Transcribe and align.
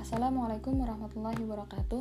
Assalamualaikum 0.00 0.80
warahmatullahi 0.80 1.36
wabarakatuh. 1.44 2.00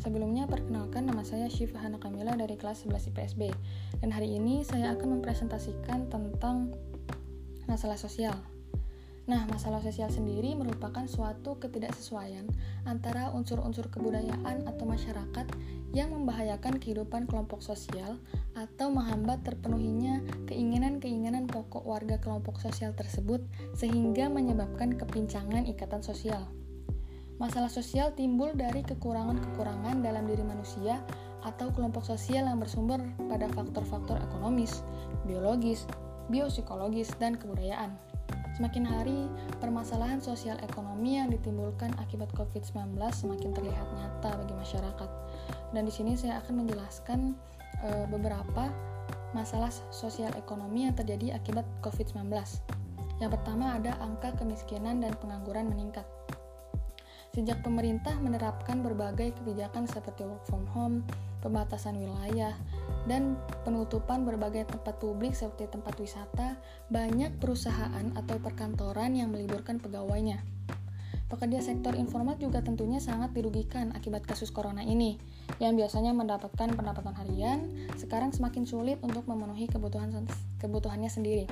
Sebelumnya 0.00 0.48
perkenalkan 0.48 1.04
nama 1.04 1.20
saya 1.28 1.44
Syifa 1.52 1.76
Hana 1.76 2.00
Kamila 2.00 2.32
dari 2.40 2.56
kelas 2.56 2.88
11 2.88 3.12
IPSB 3.12 3.52
dan 4.00 4.08
hari 4.08 4.40
ini 4.40 4.64
saya 4.64 4.96
akan 4.96 5.20
mempresentasikan 5.20 6.08
tentang 6.08 6.72
masalah 7.68 8.00
sosial. 8.00 8.32
Nah, 9.28 9.44
masalah 9.52 9.84
sosial 9.84 10.08
sendiri 10.08 10.56
merupakan 10.56 11.04
suatu 11.04 11.60
ketidaksesuaian 11.60 12.48
antara 12.88 13.28
unsur-unsur 13.28 13.92
kebudayaan 13.92 14.64
atau 14.64 14.88
masyarakat 14.88 15.52
yang 15.92 16.16
membahayakan 16.16 16.80
kehidupan 16.80 17.28
kelompok 17.28 17.60
sosial 17.60 18.16
atau 18.56 18.88
menghambat 18.88 19.44
terpenuhinya 19.44 20.24
keinginan-keinginan 20.48 21.44
pokok 21.44 21.84
warga 21.84 22.16
kelompok 22.24 22.56
sosial 22.56 22.96
tersebut 22.96 23.44
sehingga 23.76 24.32
menyebabkan 24.32 24.96
kepincangan 24.96 25.68
ikatan 25.68 26.00
sosial. 26.00 26.48
Masalah 27.40 27.72
sosial 27.72 28.12
timbul 28.12 28.52
dari 28.52 28.84
kekurangan-kekurangan 28.84 30.04
dalam 30.04 30.28
diri 30.28 30.44
manusia 30.44 31.00
atau 31.40 31.72
kelompok 31.72 32.04
sosial 32.04 32.44
yang 32.44 32.60
bersumber 32.60 33.00
pada 33.32 33.48
faktor-faktor 33.56 34.20
ekonomis, 34.20 34.84
biologis, 35.24 35.88
biopsikologis, 36.28 37.08
dan 37.16 37.40
kebudayaan. 37.40 37.96
Semakin 38.60 38.84
hari, 38.84 39.24
permasalahan 39.56 40.20
sosial 40.20 40.60
ekonomi 40.60 41.16
yang 41.16 41.32
ditimbulkan 41.32 41.96
akibat 41.96 42.28
COVID-19 42.36 43.00
semakin 43.08 43.56
terlihat 43.56 43.88
nyata 43.96 44.36
bagi 44.36 44.52
masyarakat. 44.60 45.10
Dan 45.72 45.88
di 45.88 45.92
sini 45.96 46.20
saya 46.20 46.44
akan 46.44 46.60
menjelaskan 46.60 47.32
e, 47.80 48.04
beberapa 48.12 48.68
masalah 49.32 49.72
sosial 49.88 50.28
ekonomi 50.36 50.84
yang 50.84 50.92
terjadi 50.92 51.40
akibat 51.40 51.64
COVID-19. 51.80 52.36
Yang 53.16 53.30
pertama 53.32 53.80
ada 53.80 53.96
angka 54.04 54.36
kemiskinan 54.36 55.00
dan 55.00 55.16
pengangguran 55.24 55.72
meningkat. 55.72 56.04
Sejak 57.30 57.62
pemerintah 57.62 58.18
menerapkan 58.18 58.82
berbagai 58.82 59.38
kebijakan 59.38 59.86
seperti 59.86 60.26
work 60.26 60.42
from 60.50 60.66
home, 60.74 61.06
pembatasan 61.38 61.94
wilayah, 61.94 62.58
dan 63.06 63.38
penutupan 63.62 64.26
berbagai 64.26 64.66
tempat 64.66 64.98
publik 64.98 65.38
seperti 65.38 65.70
tempat 65.70 65.94
wisata, 66.02 66.58
banyak 66.90 67.30
perusahaan 67.38 68.06
atau 68.18 68.36
perkantoran 68.42 69.14
yang 69.14 69.30
meliburkan 69.30 69.78
pegawainya. 69.78 70.42
Pekerja 71.30 71.62
sektor 71.62 71.94
informal 71.94 72.34
juga 72.42 72.58
tentunya 72.58 72.98
sangat 72.98 73.30
dirugikan 73.30 73.94
akibat 73.94 74.26
kasus 74.26 74.50
corona 74.50 74.82
ini, 74.82 75.14
yang 75.62 75.78
biasanya 75.78 76.10
mendapatkan 76.10 76.74
pendapatan 76.74 77.14
harian, 77.14 77.86
sekarang 77.94 78.34
semakin 78.34 78.66
sulit 78.66 78.98
untuk 79.06 79.30
memenuhi 79.30 79.70
kebutuhan 79.70 80.10
kebutuhannya 80.58 81.06
sendiri. 81.06 81.46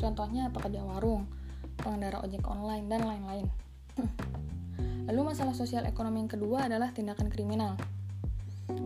Contohnya 0.00 0.48
pekerja 0.48 0.80
warung, 0.80 1.28
pengendara 1.84 2.24
ojek 2.24 2.40
online, 2.48 2.88
dan 2.88 3.04
lain-lain. 3.04 3.46
Lalu 5.10 5.34
masalah 5.34 5.58
sosial 5.58 5.90
ekonomi 5.90 6.22
yang 6.22 6.30
kedua 6.30 6.70
adalah 6.70 6.94
tindakan 6.94 7.34
kriminal. 7.34 7.74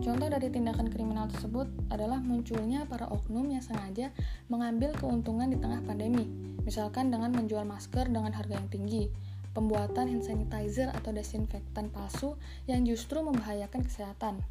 Contoh 0.01 0.25
dari 0.25 0.49
tindakan 0.49 0.89
kriminal 0.89 1.29
tersebut 1.29 1.69
adalah 1.93 2.17
munculnya 2.17 2.89
para 2.89 3.05
oknum 3.13 3.45
yang 3.53 3.61
sengaja 3.61 4.09
mengambil 4.49 4.89
keuntungan 4.97 5.53
di 5.53 5.61
tengah 5.61 5.85
pandemi, 5.85 6.25
misalkan 6.65 7.13
dengan 7.13 7.29
menjual 7.29 7.61
masker 7.61 8.09
dengan 8.09 8.33
harga 8.33 8.57
yang 8.57 8.65
tinggi, 8.73 9.13
pembuatan 9.53 10.09
hand 10.09 10.25
sanitizer 10.25 10.89
atau 10.97 11.13
desinfektan 11.13 11.93
palsu 11.93 12.33
yang 12.65 12.81
justru 12.89 13.21
membahayakan 13.21 13.85
kesehatan. 13.85 14.41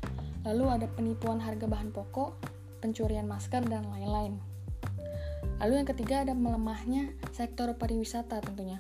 Lalu 0.47 0.79
ada 0.79 0.87
penipuan 0.87 1.43
harga 1.43 1.67
bahan 1.67 1.91
pokok, 1.91 2.39
pencurian 2.87 3.27
masker, 3.27 3.67
dan 3.67 3.83
lain-lain. 3.91 4.39
Lalu 5.59 5.83
yang 5.83 5.89
ketiga 5.91 6.23
ada 6.23 6.39
melemahnya 6.39 7.11
sektor 7.35 7.75
pariwisata 7.75 8.39
tentunya. 8.47 8.79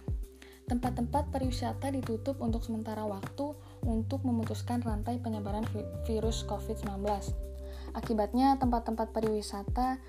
Tempat-tempat 0.65 1.29
pariwisata 1.29 1.93
ditutup 1.93 2.41
untuk 2.41 2.65
sementara 2.65 3.05
waktu 3.05 3.53
untuk 3.85 4.25
memutuskan 4.25 4.81
rantai 4.81 5.21
penyebaran 5.21 5.65
virus 6.09 6.45
COVID-19. 6.49 7.05
Akibatnya, 7.93 8.57
tempat-tempat 8.57 9.13
pariwisata 9.13 10.01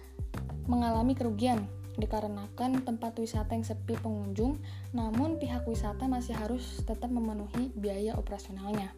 mengalami 0.65 1.13
kerugian 1.13 1.67
dikarenakan 1.95 2.83
tempat 2.83 3.15
wisata 3.19 3.55
yang 3.55 3.63
sepi 3.63 3.95
pengunjung, 3.99 4.59
namun 4.91 5.39
pihak 5.39 5.63
wisata 5.63 6.07
masih 6.11 6.35
harus 6.35 6.83
tetap 6.83 7.07
memenuhi 7.07 7.71
biaya 7.75 8.15
operasionalnya. 8.19 8.91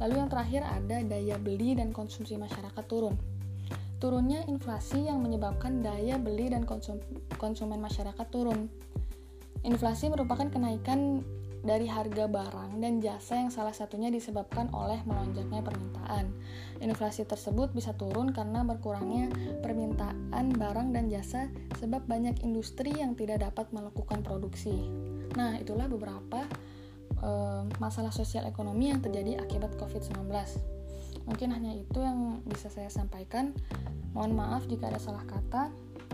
Lalu 0.00 0.24
yang 0.24 0.28
terakhir 0.28 0.62
ada 0.64 1.00
daya 1.04 1.36
beli 1.40 1.76
dan 1.76 1.92
konsumsi 1.92 2.36
masyarakat 2.36 2.84
turun. 2.88 3.16
Turunnya 4.02 4.42
inflasi 4.50 5.06
yang 5.06 5.22
menyebabkan 5.22 5.78
daya 5.78 6.18
beli 6.18 6.50
dan 6.50 6.66
konsum 6.66 6.98
konsumen 7.38 7.78
masyarakat 7.78 8.26
turun. 8.34 8.66
Inflasi 9.62 10.10
merupakan 10.10 10.50
kenaikan 10.50 11.22
dari 11.62 11.86
harga 11.86 12.26
barang 12.26 12.82
dan 12.82 12.98
jasa 12.98 13.38
yang 13.38 13.54
salah 13.54 13.70
satunya 13.70 14.10
disebabkan 14.10 14.66
oleh 14.74 14.98
melonjaknya 15.06 15.62
permintaan. 15.62 16.34
Inflasi 16.82 17.22
tersebut 17.22 17.70
bisa 17.70 17.94
turun 17.94 18.34
karena 18.34 18.66
berkurangnya 18.66 19.30
permintaan 19.62 20.58
barang 20.58 20.88
dan 20.90 21.06
jasa 21.06 21.46
sebab 21.78 22.02
banyak 22.10 22.42
industri 22.42 22.90
yang 22.90 23.14
tidak 23.14 23.46
dapat 23.46 23.70
melakukan 23.70 24.26
produksi. 24.26 24.74
Nah, 25.38 25.54
itulah 25.54 25.86
beberapa 25.86 26.42
e, 27.22 27.30
masalah 27.78 28.10
sosial 28.10 28.50
ekonomi 28.50 28.90
yang 28.90 28.98
terjadi 28.98 29.38
akibat 29.38 29.78
COVID-19. 29.78 30.26
Mungkin 31.22 31.48
hanya 31.54 31.78
itu 31.78 32.02
yang 32.02 32.42
bisa 32.42 32.66
saya 32.66 32.90
sampaikan. 32.90 33.54
Mohon 34.18 34.32
maaf 34.34 34.66
jika 34.66 34.90
ada 34.90 34.98
salah 34.98 35.22
kata. 35.22 35.70